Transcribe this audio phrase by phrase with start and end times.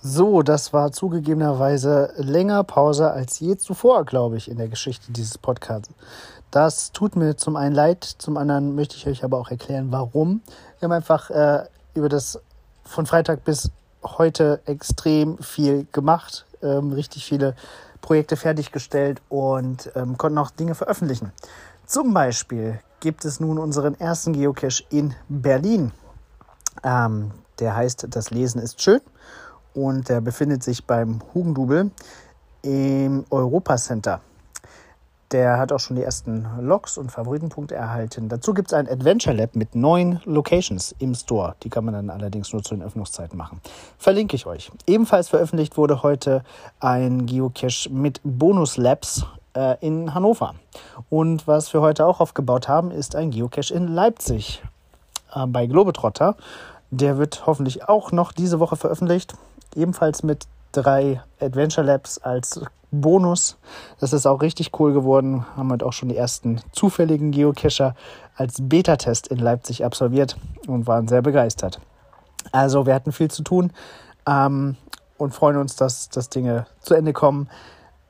[0.00, 5.38] So, das war zugegebenerweise länger Pause als je zuvor, glaube ich, in der Geschichte dieses
[5.38, 5.90] Podcasts.
[6.52, 10.40] Das tut mir zum einen leid, zum anderen möchte ich euch aber auch erklären, warum.
[10.78, 11.64] Wir haben einfach äh,
[11.94, 12.40] über das
[12.84, 13.72] von Freitag bis
[14.04, 17.56] heute extrem viel gemacht, ähm, richtig viele
[18.00, 21.32] Projekte fertiggestellt und ähm, konnten auch Dinge veröffentlichen.
[21.86, 25.90] Zum Beispiel gibt es nun unseren ersten Geocache in Berlin.
[26.84, 29.00] Ähm, der heißt Das Lesen ist schön
[29.74, 31.90] und der befindet sich beim Hugendubel
[32.62, 34.20] im Europacenter.
[35.30, 38.30] Der hat auch schon die ersten Logs und Favoritenpunkte erhalten.
[38.30, 41.54] Dazu gibt es ein Adventure Lab mit neun Locations im Store.
[41.62, 43.60] Die kann man dann allerdings nur zu den Öffnungszeiten machen.
[43.98, 44.72] Verlinke ich euch.
[44.86, 46.44] Ebenfalls veröffentlicht wurde heute
[46.80, 50.54] ein Geocache mit Bonus Labs äh, in Hannover.
[51.10, 54.62] Und was wir heute auch aufgebaut haben, ist ein Geocache in Leipzig
[55.34, 56.36] äh, bei Globetrotter.
[56.90, 59.34] Der wird hoffentlich auch noch diese Woche veröffentlicht.
[59.74, 63.58] Ebenfalls mit drei Adventure Labs als Bonus.
[64.00, 65.44] Das ist auch richtig cool geworden.
[65.56, 67.94] Haben halt auch schon die ersten zufälligen Geocacher
[68.34, 70.36] als Beta-Test in Leipzig absolviert
[70.66, 71.80] und waren sehr begeistert.
[72.52, 73.72] Also wir hatten viel zu tun
[74.26, 74.76] ähm,
[75.18, 77.50] und freuen uns, dass, dass Dinge zu Ende kommen.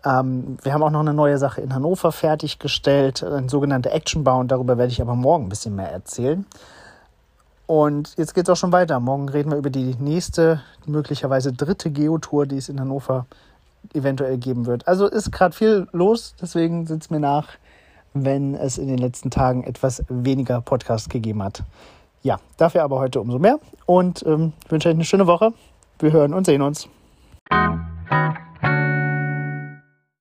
[0.04, 4.52] Ähm, wir haben auch noch eine neue Sache in Hannover fertiggestellt, ein sogenannter Action Bound.
[4.52, 6.46] Darüber werde ich aber morgen ein bisschen mehr erzählen.
[7.68, 8.98] Und jetzt geht es auch schon weiter.
[8.98, 13.26] Morgen reden wir über die nächste, möglicherweise dritte Geotour, die es in Hannover
[13.92, 14.88] eventuell geben wird.
[14.88, 17.50] Also ist gerade viel los, deswegen sitzt mir nach,
[18.14, 21.62] wenn es in den letzten Tagen etwas weniger Podcast gegeben hat.
[22.22, 25.52] Ja, dafür aber heute umso mehr und ähm, wünsche euch eine schöne Woche.
[25.98, 26.88] Wir hören und sehen uns.